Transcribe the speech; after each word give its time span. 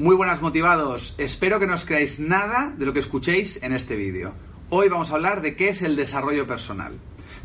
Muy 0.00 0.16
buenas 0.16 0.40
motivados, 0.40 1.14
espero 1.18 1.60
que 1.60 1.66
no 1.66 1.74
os 1.74 1.84
creáis 1.84 2.20
nada 2.20 2.72
de 2.74 2.86
lo 2.86 2.94
que 2.94 3.00
escuchéis 3.00 3.62
en 3.62 3.74
este 3.74 3.96
vídeo. 3.96 4.32
Hoy 4.70 4.88
vamos 4.88 5.10
a 5.10 5.16
hablar 5.16 5.42
de 5.42 5.56
qué 5.56 5.68
es 5.68 5.82
el 5.82 5.94
desarrollo 5.94 6.46
personal. 6.46 6.94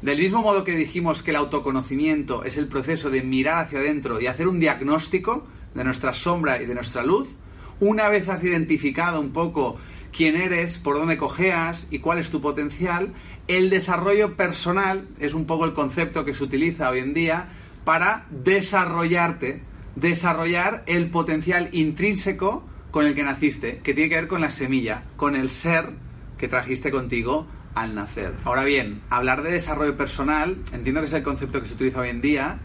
Del 0.02 0.20
mismo 0.20 0.42
modo 0.42 0.64
que 0.64 0.78
dijimos 0.78 1.22
que 1.22 1.32
el 1.32 1.36
autoconocimiento 1.36 2.46
es 2.46 2.56
el 2.56 2.70
proceso 2.70 3.10
de 3.10 3.24
mirar 3.24 3.66
hacia 3.66 3.80
adentro 3.80 4.22
y 4.22 4.28
hacer 4.28 4.48
un 4.48 4.62
diagnóstico 4.62 5.46
de 5.74 5.84
nuestra 5.84 6.14
sombra 6.14 6.62
y 6.62 6.66
de 6.66 6.76
nuestra 6.76 7.04
luz, 7.04 7.36
una 7.82 8.08
vez 8.08 8.30
has 8.30 8.42
identificado 8.42 9.20
un 9.20 9.34
poco 9.34 9.76
quién 10.14 10.38
eres, 10.38 10.78
por 10.78 10.96
dónde 10.96 11.18
cojeas 11.18 11.88
y 11.92 12.00
cuál 12.00 12.20
es 12.20 12.30
tu 12.30 12.40
potencial, 12.40 13.12
el 13.50 13.70
desarrollo 13.70 14.38
personal 14.38 15.10
es 15.20 15.34
un 15.34 15.44
poco 15.44 15.66
el 15.66 15.74
concepto 15.74 16.24
que 16.24 16.34
se 16.34 16.46
utiliza 16.46 16.90
hoy 16.90 17.00
en 17.00 17.14
día 17.14 17.50
para 17.84 18.28
desarrollarte 18.30 19.75
desarrollar 19.96 20.84
el 20.88 21.10
potencial 21.10 21.70
intrínseco 21.72 22.66
con 22.92 23.06
el 23.06 23.16
que 23.16 23.24
naciste, 23.24 23.80
que 23.80 23.94
tiene 23.94 24.10
que 24.10 24.16
ver 24.16 24.28
con 24.28 24.42
la 24.42 24.52
semilla, 24.52 25.04
con 25.18 25.36
el 25.36 25.50
ser 25.50 25.94
que 26.38 26.48
trajiste 26.48 26.92
contigo 26.92 27.48
al 27.74 27.96
nacer. 27.96 28.34
Ahora 28.46 28.64
bien, 28.64 29.02
hablar 29.10 29.44
de 29.44 29.52
desarrollo 29.52 29.98
personal, 29.98 30.58
entiendo 30.72 31.02
que 31.02 31.08
es 31.08 31.14
el 31.14 31.24
concepto 31.24 31.62
que 31.62 31.68
se 31.68 31.74
utiliza 31.74 32.00
hoy 32.00 32.10
en 32.10 32.22
día, 32.22 32.60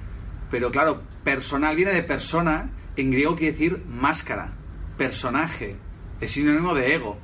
pero 0.51 0.70
claro, 0.70 1.03
personal 1.25 1.77
viene 1.77 1.92
de 1.92 2.03
persona, 2.03 2.70
en 2.97 3.11
griego 3.11 3.36
quiere 3.36 3.53
decir 3.53 3.84
máscara, 3.89 4.53
personaje, 4.97 5.77
es 6.20 6.31
sinónimo 6.31 6.75
de 6.75 6.95
ego, 6.95 7.19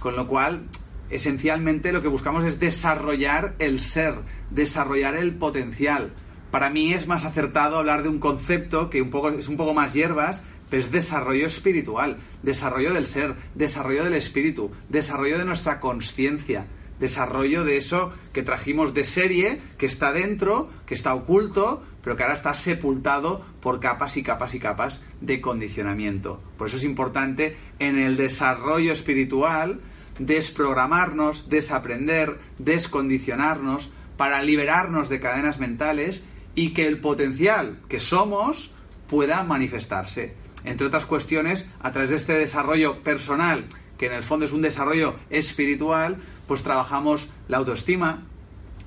con 0.00 0.16
lo 0.16 0.26
cual 0.26 0.66
esencialmente 1.10 1.92
lo 1.92 2.02
que 2.02 2.08
buscamos 2.08 2.44
es 2.44 2.60
desarrollar 2.60 3.54
el 3.58 3.80
ser, 3.80 4.14
desarrollar 4.50 5.14
el 5.14 5.34
potencial 5.34 6.12
para 6.50 6.70
mí 6.70 6.92
es 6.92 7.06
más 7.06 7.24
acertado 7.24 7.78
hablar 7.78 8.02
de 8.02 8.08
un 8.08 8.18
concepto 8.18 8.90
que 8.90 8.98
es 9.38 9.48
un 9.48 9.56
poco 9.56 9.74
más 9.74 9.94
hierbas, 9.94 10.42
pero 10.70 10.80
es 10.80 10.90
desarrollo 10.90 11.46
espiritual, 11.46 12.18
desarrollo 12.42 12.92
del 12.92 13.06
ser, 13.06 13.34
desarrollo 13.54 14.04
del 14.04 14.14
espíritu, 14.14 14.70
desarrollo 14.88 15.38
de 15.38 15.44
nuestra 15.44 15.80
conciencia, 15.80 16.66
desarrollo 17.00 17.64
de 17.64 17.76
eso 17.76 18.12
que 18.32 18.42
trajimos 18.42 18.94
de 18.94 19.04
serie, 19.04 19.60
que 19.78 19.86
está 19.86 20.12
dentro, 20.12 20.70
que 20.86 20.94
está 20.94 21.14
oculto, 21.14 21.82
pero 22.02 22.16
que 22.16 22.22
ahora 22.22 22.34
está 22.34 22.54
sepultado 22.54 23.44
por 23.60 23.80
capas 23.80 24.16
y 24.16 24.22
capas 24.22 24.54
y 24.54 24.60
capas 24.60 25.00
de 25.20 25.40
condicionamiento. 25.40 26.42
Por 26.56 26.68
eso 26.68 26.76
es 26.76 26.84
importante 26.84 27.56
en 27.78 27.98
el 27.98 28.16
desarrollo 28.16 28.92
espiritual 28.92 29.80
desprogramarnos, 30.18 31.48
desaprender, 31.48 32.38
descondicionarnos 32.58 33.90
para 34.16 34.42
liberarnos 34.42 35.08
de 35.08 35.20
cadenas 35.20 35.60
mentales 35.60 36.22
y 36.54 36.72
que 36.72 36.86
el 36.86 37.00
potencial 37.00 37.78
que 37.88 38.00
somos 38.00 38.72
pueda 39.08 39.42
manifestarse. 39.42 40.34
Entre 40.64 40.86
otras 40.86 41.06
cuestiones, 41.06 41.66
a 41.80 41.92
través 41.92 42.10
de 42.10 42.16
este 42.16 42.34
desarrollo 42.34 43.02
personal, 43.02 43.64
que 43.96 44.06
en 44.06 44.12
el 44.12 44.22
fondo 44.22 44.44
es 44.44 44.52
un 44.52 44.62
desarrollo 44.62 45.16
espiritual, 45.30 46.18
pues 46.46 46.62
trabajamos 46.62 47.28
la 47.48 47.58
autoestima, 47.58 48.26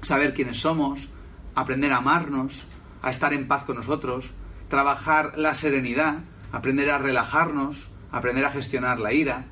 saber 0.01 0.33
quiénes 0.33 0.59
somos, 0.59 1.09
aprender 1.55 1.91
a 1.91 1.97
amarnos, 1.97 2.65
a 3.01 3.09
estar 3.09 3.33
en 3.33 3.47
paz 3.47 3.63
con 3.63 3.77
nosotros, 3.77 4.31
trabajar 4.69 5.33
la 5.37 5.55
serenidad, 5.55 6.19
aprender 6.51 6.89
a 6.91 6.97
relajarnos, 6.97 7.89
aprender 8.11 8.45
a 8.45 8.51
gestionar 8.51 8.99
la 8.99 9.13
ira, 9.13 9.45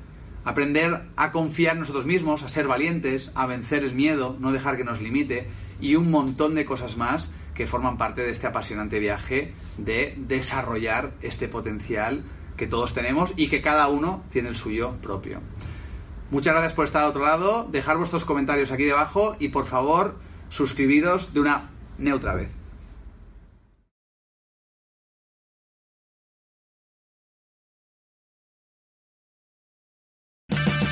aprender 0.44 1.02
a 1.16 1.32
confiar 1.32 1.74
en 1.74 1.80
nosotros 1.80 2.06
mismos, 2.06 2.42
a 2.42 2.48
ser 2.48 2.66
valientes, 2.66 3.30
a 3.34 3.46
vencer 3.46 3.84
el 3.84 3.94
miedo, 3.94 4.36
no 4.40 4.52
dejar 4.52 4.76
que 4.76 4.84
nos 4.84 5.00
limite 5.00 5.48
y 5.80 5.96
un 5.96 6.10
montón 6.10 6.54
de 6.54 6.64
cosas 6.64 6.96
más 6.96 7.32
que 7.60 7.66
forman 7.66 7.98
parte 7.98 8.22
de 8.22 8.30
este 8.30 8.46
apasionante 8.46 8.98
viaje 8.98 9.52
de 9.76 10.14
desarrollar 10.16 11.12
este 11.20 11.46
potencial 11.46 12.22
que 12.56 12.66
todos 12.66 12.94
tenemos 12.94 13.34
y 13.36 13.48
que 13.48 13.60
cada 13.60 13.86
uno 13.88 14.22
tiene 14.30 14.48
el 14.48 14.56
suyo 14.56 14.94
propio. 15.02 15.42
Muchas 16.30 16.54
gracias 16.54 16.72
por 16.72 16.86
estar 16.86 17.02
al 17.02 17.10
otro 17.10 17.22
lado, 17.22 17.68
dejar 17.70 17.98
vuestros 17.98 18.24
comentarios 18.24 18.70
aquí 18.70 18.84
debajo 18.84 19.36
y 19.38 19.48
por 19.48 19.66
favor 19.66 20.16
suscribiros 20.48 21.34
de 21.34 21.40
una 21.40 21.68
neutra 21.98 22.32
vez. 22.34 22.59